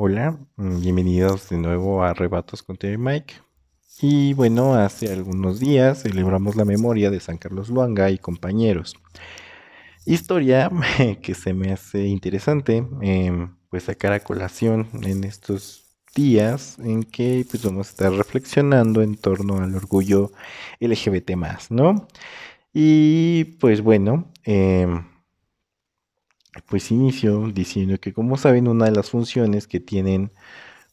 [0.00, 3.34] Hola, mm, bienvenidos de nuevo a Arrebatos con Terry Mike.
[4.00, 8.94] Y bueno, hace algunos días celebramos la memoria de San Carlos Luanga y compañeros.
[10.06, 10.70] Historia
[11.20, 15.84] que se me hace interesante, em, pues sacar a colación en estos
[16.14, 20.30] días en que pues vamos a estar reflexionando en torno al orgullo
[20.78, 21.32] LGBT
[21.70, 22.06] ¿no?
[22.72, 25.02] Y pues bueno, em,
[26.66, 30.32] pues inicio diciendo que como saben una de las funciones que tienen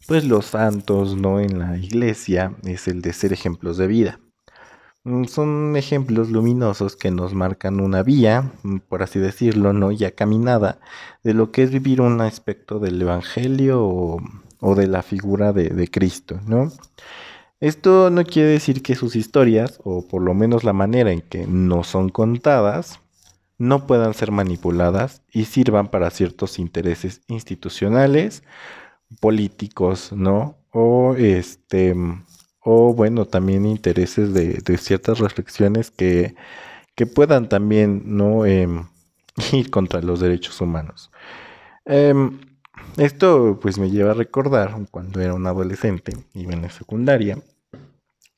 [0.08, 4.20] pues los santos no en la iglesia es el de ser ejemplos de vida
[5.04, 9.92] mm, son ejemplos luminosos que nos marcan una vía, mm, por así decirlo, ¿no?
[9.92, 10.80] ya caminada,
[11.24, 15.88] de lo que es vivir un aspecto del Evangelio o, de la figura de, de,
[15.90, 16.72] Cristo, ¿no?
[17.60, 21.46] Esto no quiere decir que sus historias, o por lo menos la manera en que
[21.48, 23.00] no son contadas,
[23.58, 28.44] no puedan ser manipuladas y sirvan para ciertos intereses institucionales,
[29.20, 30.58] políticos, ¿no?
[30.72, 31.96] O este,
[32.62, 36.36] o bueno, también intereses de, ciertas reflexiones que,
[36.96, 38.46] que, puedan también, ¿no?
[38.46, 38.88] Em,
[39.54, 41.12] ir contra los derechos humanos.
[41.86, 42.40] Em,
[42.98, 47.38] esto pues me lleva a recordar cuando era un adolescente, iba en la secundaria,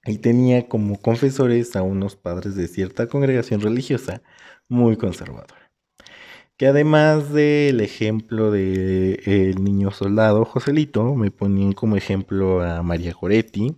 [0.06, 4.22] y tenía como confesores a unos padres de cierta congregación religiosa
[4.70, 5.72] muy conservadora.
[6.58, 13.14] Que además del ejemplo de el niño soldado Joselito, me ponían como ejemplo a María
[13.14, 13.78] Goretti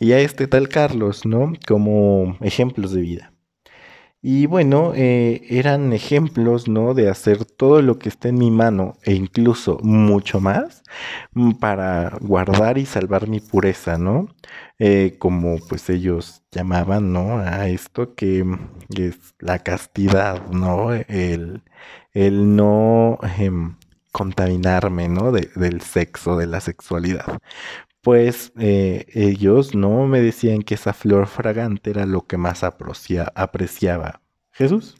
[0.00, 1.52] y a este tal Carlos, ¿no?
[1.66, 3.33] Como ejemplos de vida.
[4.26, 6.94] Y bueno, eh, eran ejemplos, ¿no?
[6.94, 10.82] De hacer todo lo que esté en mi mano e incluso mucho más
[11.34, 14.28] mm, para guardar y salvar mi pureza, ¿no?
[14.78, 17.36] Eh, como pues ellos llamaban, ¿no?
[17.38, 18.46] A esto que
[18.96, 20.94] es la castidad, ¿no?
[20.94, 21.62] El,
[22.14, 23.76] el no em,
[24.10, 25.32] contaminarme, ¿no?
[25.32, 27.40] del sexo, de la sexualidad
[28.04, 34.20] pues eh, ellos no me decían que esa flor fragante era lo que más apreciaba
[34.52, 34.96] Jesús.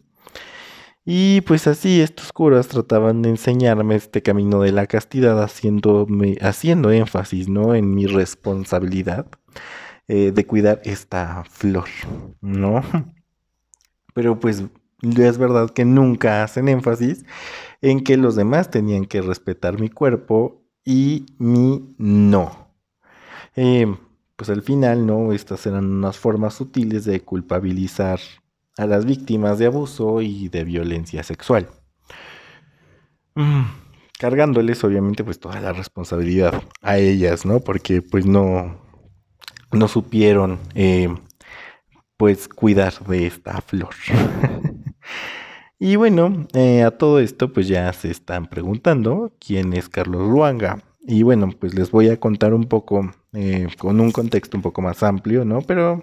[1.05, 6.91] Y pues así estos curas trataban de enseñarme este camino de la castidad haciéndome, haciendo
[6.93, 7.75] énfasis ¿no?
[7.75, 9.27] en mi responsabilidad
[10.09, 11.89] eh, de cuidar esta flor,
[12.41, 12.83] ¿no?
[14.15, 14.65] Pero pues
[15.03, 17.27] es verdad que nunca hacen énfasis
[17.83, 22.64] en que los demás tenían que respetar mi cuerpo y mi no.
[23.57, 23.87] Eh,
[24.37, 25.33] pues al final, ¿no?
[25.33, 28.21] Estas eran unas formas sutiles de culpabilizar
[28.77, 31.69] a las víctimas de abuso y de violencia sexual.
[33.37, 33.63] Mm,
[34.19, 37.61] cargándoles obviamente pues toda la responsabilidad a ellas, ¿no?
[37.61, 38.77] Porque pues no,
[39.73, 41.15] no supieron eh,
[42.17, 43.95] pues cuidar de esta flor.
[45.79, 50.83] y bueno, eh, a todo esto pues ya se están preguntando quién es Carlos Luanga.
[51.07, 54.81] Y bueno, pues les voy a contar un poco eh, con un contexto un poco
[54.81, 55.61] más amplio, ¿no?
[55.61, 56.03] Pero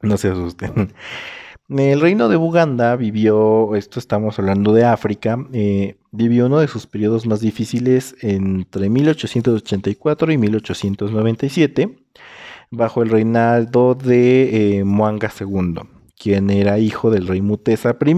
[0.00, 0.92] no se asusten.
[1.68, 6.88] El reino de Buganda vivió, esto estamos hablando de África, eh, vivió uno de sus
[6.88, 11.96] periodos más difíciles entre 1884 y 1897,
[12.72, 15.82] bajo el reinado de eh, Mwanga II,
[16.18, 18.14] quien era hijo del rey Mutesa I,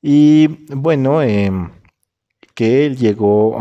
[0.00, 1.70] y bueno, em,
[2.54, 3.58] que él llegó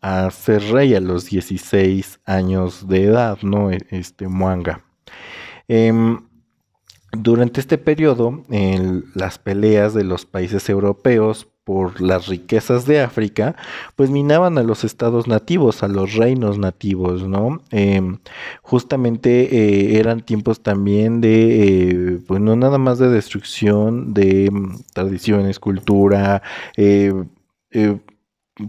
[0.00, 3.70] a ser rey a los 16 años de edad, ¿no?
[3.70, 4.84] E, este Muanga.
[5.68, 6.20] Em,
[7.12, 13.54] durante este periodo, en las peleas de los países europeos por las riquezas de África,
[13.94, 17.60] pues minaban a los estados nativos, a los reinos nativos, ¿no?
[17.70, 18.20] Em,
[18.62, 24.78] justamente eh, eran tiempos también de, eh, pues no nada más de destrucción de mm,
[24.94, 26.42] tradiciones, cultura,
[26.78, 27.12] eh,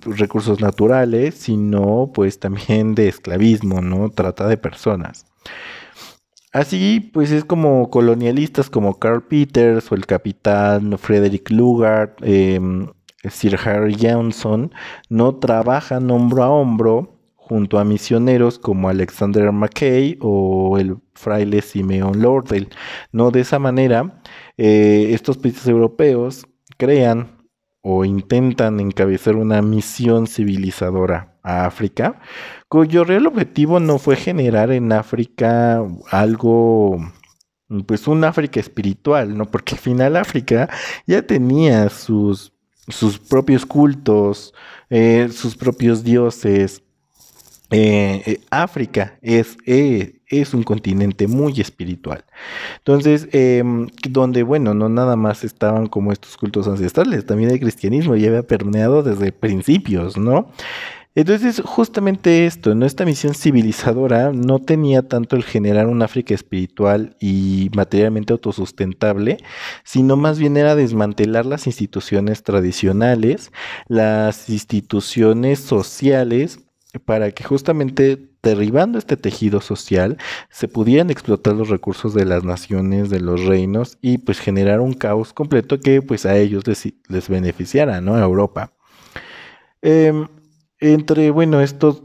[0.02, 4.10] recursos naturales, sino pues también de esclavismo, ¿no?
[4.10, 5.26] Trata de personas.
[6.52, 12.88] Así pues es como colonialistas como Carl Peters o el capitán Frederick Lugard, em,
[13.30, 14.72] Sir Harry Johnson,
[15.10, 22.22] no trabajan hombro a hombro junto a misioneros como Alexander Mackay o el fraile Simeon
[22.22, 22.70] Lordell.
[23.12, 24.22] No de esa manera,
[24.58, 26.48] eh, estos países europeos
[26.78, 27.39] crean
[27.82, 32.20] o intentan encabezar una misión civilizadora a África,
[32.68, 37.00] cuyo real objetivo no fue generar en África algo,
[37.86, 39.46] pues un África espiritual, ¿no?
[39.46, 40.70] Porque al final África
[41.08, 42.54] ya tenía sus,
[42.88, 44.54] sus propios cultos,
[44.90, 46.84] eh, sus propios dioses,
[47.72, 49.58] eh, eh, África es,
[50.30, 52.24] es, un continente muy espiritual.
[52.78, 58.16] Entonces, em, donde, bueno, no nada más estaban como estos cultos ancestrales, también el cristianismo
[58.16, 60.50] ya había permeado desde principios, ¿no?
[61.16, 67.70] Entonces, justamente esto, nuestra misión civilizadora no tenía tanto el generar un África espiritual y
[67.76, 69.38] materialmente autosustentable,
[69.84, 73.52] sino más bien era desmantelar las instituciones tradicionales,
[73.88, 76.60] las instituciones sociales,
[77.06, 80.18] para que justamente derribando este tejido social
[80.50, 84.94] se pudieran explotar los recursos de las naciones, de los reinos y pues generar un
[84.94, 88.16] caos completo que pues a ellos les, beneficiara, ¿no?
[88.16, 88.74] A Europa.
[89.82, 90.28] Em,
[90.80, 92.02] entre, bueno, estos,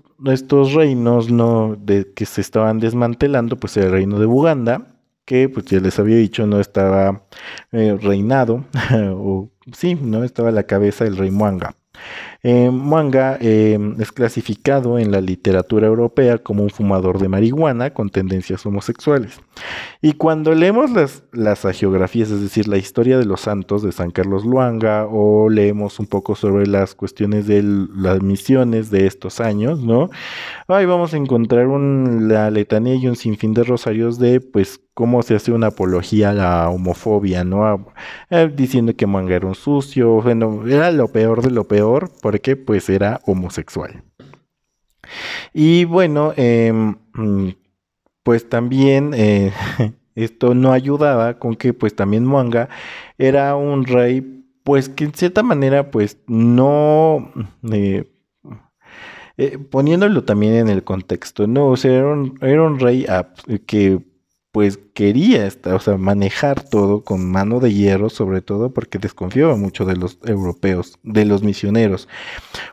[0.74, 1.76] reinos ¿no?
[1.76, 4.94] de, que se estaban desmantelando, pues el reino de Buganda,
[5.24, 7.26] que pues ya les había dicho no estaba
[7.72, 8.64] eh, reinado,
[9.12, 11.74] o sí, no estaba la cabeza del rey Muanga.
[12.46, 12.70] Eh,
[13.40, 19.40] em, es clasificado en la literatura europea como un fumador de marihuana con tendencias homosexuales.
[20.02, 24.10] Y cuando leemos las, las agiografías, es decir, la historia de los santos de San
[24.10, 29.82] Carlos Luanga, o leemos un poco sobre las cuestiones de las misiones de estos años,
[29.82, 30.10] ¿no?
[30.68, 35.34] Ahí vamos a encontrar la letanía y un sinfín de rosarios de, pues, cómo se
[35.34, 37.86] hace una apología a la homofobia, ¿no?
[38.30, 42.56] Eh, diciendo que Mwanga era un sucio, bueno, era lo peor de lo peor, porque
[42.56, 44.04] pues era homosexual.
[45.52, 46.96] Y bueno, em,
[48.22, 49.52] pues también eh,
[50.14, 52.68] esto no ayudaba con que pues también Mwanga
[53.18, 57.32] era un rey pues que en cierta manera pues no...
[59.36, 63.04] Eh, poniéndolo también en el contexto, no, o sea, era un rey
[63.66, 64.00] que
[64.54, 69.84] pues quería o sea, manejar todo con mano de hierro, sobre todo porque desconfiaba mucho
[69.84, 72.06] de los europeos, de los misioneros.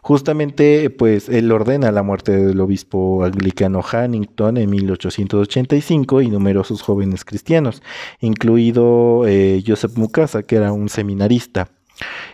[0.04, 7.25] Justamente, pues él ordena la muerte del obispo anglicano Hannington en 1885 y numerosos jóvenes
[7.25, 7.81] cristianos,
[8.19, 11.72] incluido eh, Joseph Mukasa, que era un seminarista.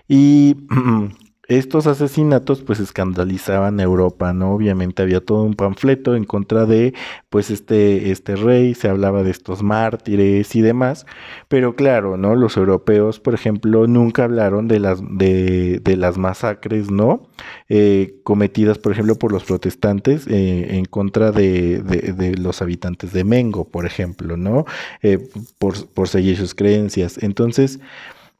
[0.09, 0.57] Y
[1.47, 4.53] estos asesinatos pues escandalizaban a Europa, ¿no?
[4.53, 6.93] Obviamente había todo un panfleto en contra de
[7.29, 11.05] pues este, este rey, se hablaba de estos mártires y demás,
[11.47, 12.35] pero claro, ¿no?
[12.35, 17.29] Los europeos, por ejemplo, nunca hablaron de las, de, de las masacres, ¿no?
[17.69, 23.23] Eh, cometidas, por ejemplo, por los protestantes eh, en contra de, de, los habitantes de
[23.23, 24.65] Mengo, por ejemplo, ¿no?
[25.01, 25.29] Eh,
[25.59, 27.17] por, por seguir sus creencias.
[27.21, 27.79] Entonces,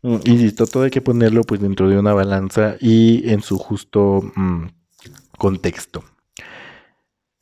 [0.03, 4.67] insisto, todo hay que ponerlo pues dentro de una balanza y en su justo mm,
[5.37, 6.03] contexto.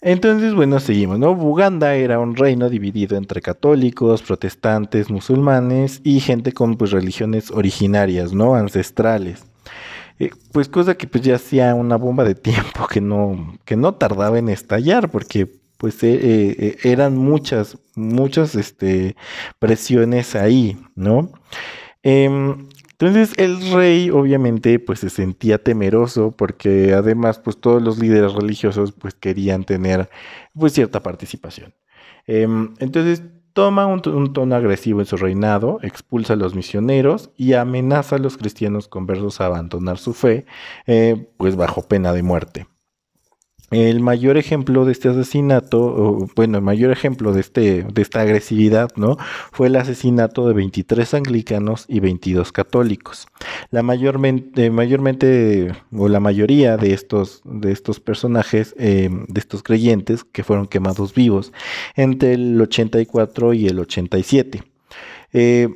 [0.02, 1.34] Entonces, bueno, seguimos, ¿no?
[1.34, 8.32] Buganda era un reino dividido entre católicos, protestantes, musulmanes y gente con pues religiones originarias,
[8.32, 8.54] ¿no?
[8.54, 9.46] Ancestrales.
[10.20, 13.96] Eh, pues cosa que pues ya hacía una bomba de tiempo que no, que no
[13.96, 19.16] tardaba en estallar, porque pues eh, eh, eran muchas, muchas este,
[19.60, 21.32] presiones ahí, ¿no?
[22.08, 28.34] Em, entonces el rey obviamente pues se sentía temeroso porque además pues todos los líderes
[28.34, 30.10] religiosos pues querían tener
[30.54, 31.74] pues cierta participación.
[32.28, 33.24] Em, entonces
[33.54, 34.02] toma un,
[34.34, 39.42] tono agresivo en su reinado, expulsa a los misioneros y amenaza a los cristianos conversos
[39.42, 40.46] a abandonar su fe
[40.86, 42.68] eh, pues bajo pena de muerte.
[43.72, 48.90] El mayor ejemplo de este asesinato, bueno, el mayor ejemplo de, este, de esta agresividad,
[48.96, 49.18] ¿no?
[49.52, 53.28] Fue el asesinato de 23 anglicanos y 22 católicos.
[53.72, 60.24] La mayormente, mayormente o la mayoría de estos, de estos personajes, eh, de estos creyentes,
[60.24, 61.52] que fueron quemados vivos
[61.96, 64.64] entre el 84 y el 87.
[65.34, 65.70] Eh,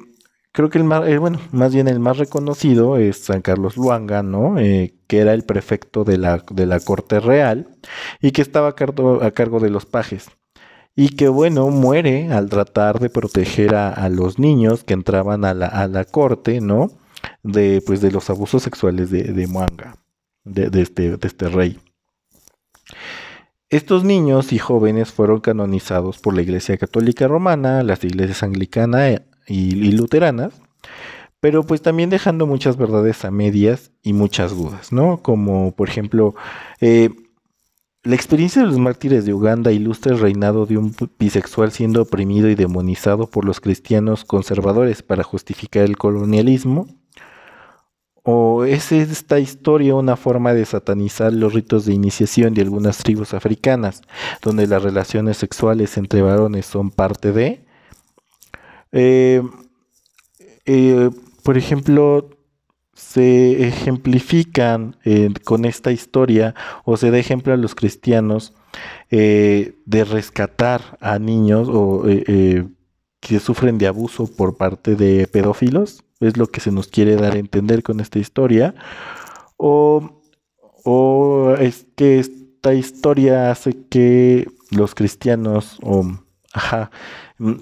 [0.51, 4.23] creo que el más, eh, bueno, más bien el más reconocido es San Carlos Luanga,
[4.23, 4.57] ¿no?
[4.59, 7.67] Eh, que era el prefecto de la, de la corte real
[8.21, 10.29] y que estaba a cargo, a de los pajes.
[10.95, 15.67] Y que bueno, muere al tratar de proteger a, los niños que entraban a la,
[15.67, 16.91] a la, corte, ¿no?
[17.43, 19.97] De, pues, de los abusos sexuales de, de Muanga,
[20.43, 21.79] de, de, este, de este rey.
[23.69, 29.09] Estos niños y jóvenes fueron canonizados por la Iglesia Católica Romana, las iglesias anglicana
[29.49, 30.53] y, luteranas,
[31.39, 35.21] pero pues también dejando muchas verdades a medias y muchas dudas, ¿no?
[35.21, 36.35] Como por ejemplo,
[36.79, 37.09] eh,
[38.03, 42.49] la experiencia de los mártires de Uganda ilustra el reinado de un bisexual siendo oprimido
[42.49, 46.87] y demonizado por los cristianos conservadores para justificar el colonialismo.
[48.23, 53.33] ¿O es esta historia una forma de satanizar los ritos de iniciación de algunas tribus
[53.33, 54.01] africanas,
[54.41, 57.65] donde las relaciones sexuales entre varones son parte de?
[58.91, 59.41] Eh,
[60.65, 61.09] eh,
[61.43, 62.29] por ejemplo,
[62.93, 66.53] se ejemplifican eh, con esta historia
[66.83, 68.53] o se da ejemplo a los cristianos
[69.09, 72.03] de rescatar a niños o
[73.19, 77.33] que sufren de abuso por parte de pedófilos, es lo que se nos quiere dar
[77.33, 78.75] a entender con esta historia,
[79.57, 80.19] o
[80.83, 86.05] o es que esta historia hace que los cristianos, o,
[86.53, 86.91] ajá,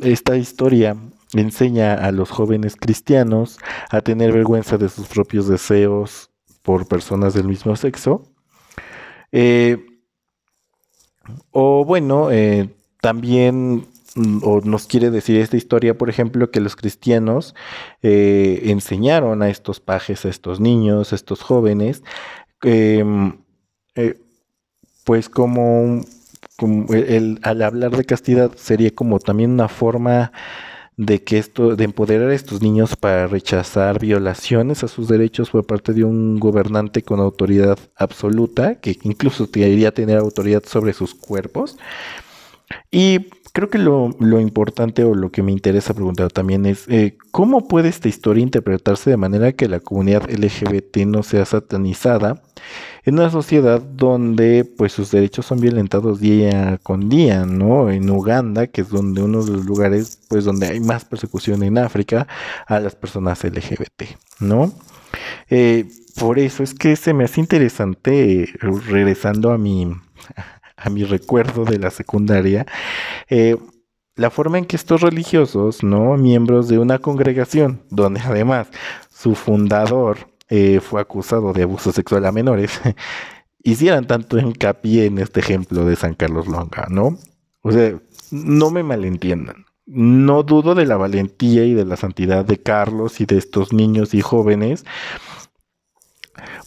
[0.02, 0.96] esta historia
[1.34, 3.58] enseña a los jóvenes cristianos
[3.90, 6.32] a tener vergüenza de sus propios deseos
[6.62, 8.24] por personas del mismo sexo.
[9.32, 9.86] Eh,
[11.52, 12.70] o bueno, eh,
[13.02, 17.56] también mm, o nos quiere decir esta historia, por ejemplo, que los cristianos
[18.02, 22.04] eh, enseñaron a estos pajes, a estos niños, a estos jóvenes,
[22.64, 23.38] em,
[25.04, 26.02] pues como,
[27.44, 30.32] al hablar de castidad sería como también una forma
[30.98, 35.66] de que esto, de empoderar a estos niños para rechazar violaciones a sus derechos por
[35.66, 41.78] parte de un gobernante con autoridad absoluta, que incluso debería tener autoridad sobre sus cuerpos.
[42.92, 43.28] Y
[43.58, 47.90] creo que lo, importante o lo que me interesa preguntar también es eh, cómo puede
[47.90, 52.44] esta historia interpretarse de manera que la comunidad LGBT no sea satanizada
[53.04, 57.90] en una sociedad donde pues sus derechos son violentados día con día, ¿no?
[57.90, 61.80] En Uganda, que es donde uno de los lugares pues donde hay más persecución en
[61.80, 62.28] África
[62.68, 64.04] a las personas LGBT,
[64.40, 64.72] ¿no?
[65.50, 65.86] Eh,
[66.20, 68.54] por eso es que se me hace interesante,
[68.88, 69.96] regresando a mi,
[70.88, 72.66] a mi recuerdo de la secundaria,
[73.30, 73.58] eh,
[74.16, 76.18] la forma en que estos religiosos, ¿no?
[76.18, 78.68] Miembros de una congregación, donde además
[79.12, 82.80] su fundador eh, fue acusado de abuso sexual a menores,
[83.64, 87.18] hicieran tanto hincapié en este ejemplo de San Carlos Longa, ¿no?
[87.62, 88.00] O sea,
[88.32, 89.66] no me malentiendan.
[89.86, 94.14] No dudo de la valentía y de la santidad de Carlos y de estos niños
[94.14, 94.86] y jóvenes,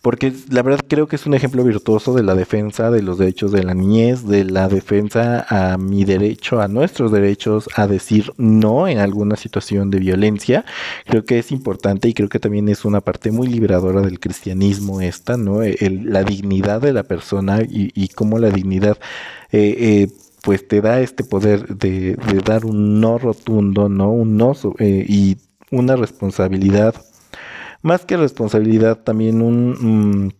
[0.02, 3.52] porque la verdad creo que es un ejemplo virtuoso de la defensa de los derechos
[3.52, 8.88] de la niñez, de la defensa a mi derecho, a nuestros derechos a decir no
[8.88, 10.64] en alguna situación de violencia.
[11.06, 15.00] Creo que es importante y creo que también es una parte muy liberadora del cristianismo
[15.00, 15.60] esta, ¿no?
[15.62, 18.98] la dignidad de la persona y, y cómo la dignidad...
[19.52, 20.08] Eh, eh,
[20.42, 24.10] pues te da este poder de, dar un no rotundo, ¿no?
[24.10, 25.36] Un no eh, y
[25.70, 26.94] una responsabilidad
[27.82, 30.30] más que responsabilidad, también un, mm,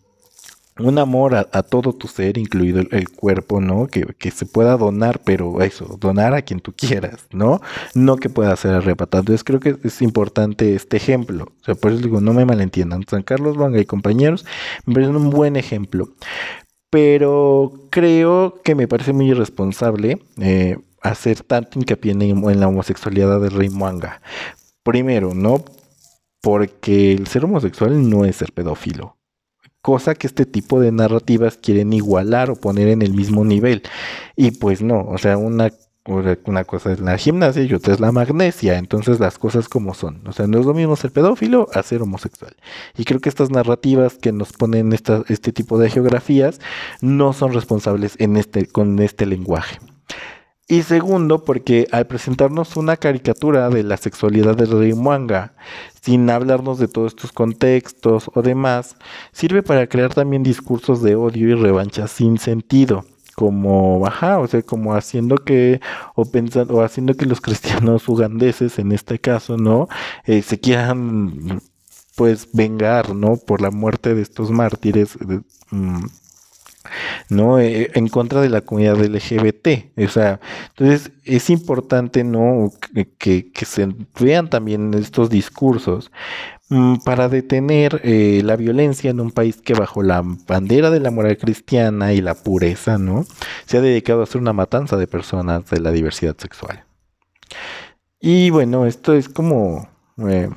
[0.79, 3.87] un amor a, todo tu ser, incluido el, cuerpo, ¿no?
[3.87, 7.61] Que, se pueda donar, pero eso, donar a quien tú quieras, ¿no?
[7.93, 9.21] No que pueda ser arrebatado.
[9.21, 11.45] Entonces creo que es importante este ejemplo.
[11.61, 13.03] O sea, por eso digo, no me malentiendan.
[13.07, 14.45] San Carlos Vanga y compañeros
[14.85, 16.09] me parece un buen ejemplo.
[16.89, 23.51] Pero creo que me parece muy irresponsable eh, hacer tanto hincapié en, la homosexualidad del
[23.51, 24.21] rey Muanga.
[24.83, 25.63] Primero, ¿no?
[26.41, 29.17] Porque el ser homosexual no es ser pedófilo.
[29.81, 33.81] Cosa que este tipo de narrativas quieren igualar o poner en el mismo nivel.
[34.35, 35.71] Y pues no, o sea, una,
[36.45, 38.77] una cosa es la gimnasia y otra es la magnesia.
[38.77, 40.27] Entonces las cosas como son.
[40.27, 42.55] O sea, no es lo mismo ser pedófilo a ser homosexual.
[42.95, 46.59] Y creo que estas narrativas que nos ponen este tipo de geografías
[47.01, 49.79] no son responsables en este, con este lenguaje.
[50.71, 55.53] Y segundo, porque al presentarnos una caricatura de la sexualidad del rey Muanga,
[56.01, 58.95] sin hablarnos de todos estos contextos o demás,
[59.33, 63.03] sirve para crear también discursos de odio y revancha sin sentido
[63.35, 65.81] como ajá, o sea, como haciendo que
[66.15, 69.89] o pensando o haciendo que los cristianos ugandeses en este caso, ¿no?
[70.23, 71.61] Eh, se quieran
[72.15, 73.35] pues vengar, ¿no?
[73.35, 75.17] Por la muerte de estos mártires
[75.71, 76.05] mm,
[77.29, 77.59] ¿no?
[77.59, 79.97] Eh, en contra de la comunidad LGBT.
[80.05, 80.39] O sea,
[80.69, 82.71] entonces es importante, ¿no?
[83.17, 83.87] Que, se
[84.19, 86.11] vean también estos discursos
[86.69, 91.11] mm, para detener eh, la violencia en un país que bajo la bandera de la
[91.11, 93.25] moral cristiana y la pureza, ¿no?
[93.65, 96.85] Se ha dedicado a hacer una matanza de personas de la diversidad sexual.
[98.19, 99.89] Y bueno, esto es como...
[100.29, 100.49] Eh,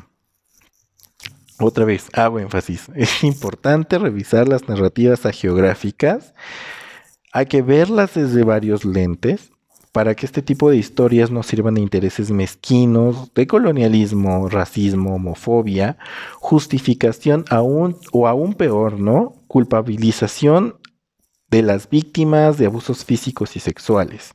[1.59, 2.89] otra vez, hago énfasis.
[2.95, 6.35] Es importante revisar las narrativas agiográficas.
[7.33, 9.51] Hay que verlas desde varios lentes
[9.93, 15.99] para que este tipo de historias no sirvan de intereses mezquinos, de colonialismo, racismo, homofobia,
[16.41, 19.37] justificación o aún peor, ¿no?
[19.47, 20.81] Culpabilización
[21.49, 24.35] de las víctimas de abusos físicos y sexuales.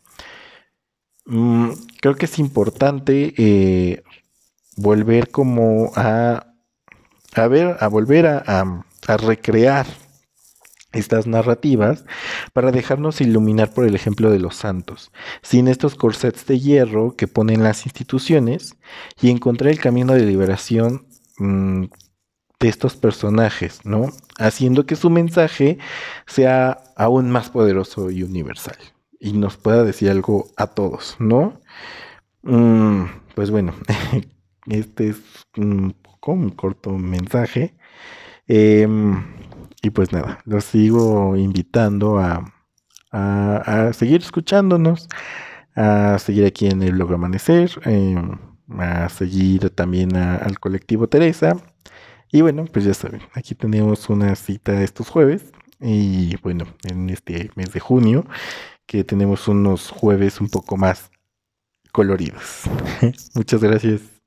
[1.25, 1.71] Mm,
[2.01, 4.03] creo que es importante eh,
[4.77, 6.48] volver como a
[7.35, 8.85] a ver, a volver a,
[9.17, 9.87] recrear
[10.91, 12.05] estas narrativas
[12.53, 17.27] para dejarnos iluminar por el ejemplo de los santos, sin estos corsets de hierro que
[17.27, 18.75] ponen las instituciones
[19.19, 21.07] y encontrar el camino de liberación
[21.37, 21.85] mm,
[22.59, 24.07] de estos personajes, ¿no?
[24.37, 25.79] Haciendo que su mensaje
[26.27, 28.77] sea aún más poderoso y universal
[29.19, 31.61] y nos pueda decir algo a todos, ¿no?
[32.43, 33.05] Mm,
[33.35, 33.73] pues bueno,
[34.67, 35.17] este es
[36.27, 37.75] un corto mensaje.
[38.47, 39.23] Em,
[39.81, 42.53] y pues nada, los sigo invitando a,
[43.11, 45.07] a, seguir escuchándonos,
[45.75, 48.37] a seguir aquí en el blog Amanecer, em,
[48.79, 51.57] a seguir también al colectivo Teresa.
[52.31, 57.49] Y bueno, pues ya saben, aquí tenemos una cita estos jueves y bueno, en este
[57.55, 58.25] mes de junio,
[58.85, 61.11] que tenemos unos jueves un poco más
[61.91, 62.63] coloridos.
[63.35, 64.18] Muchas gracias.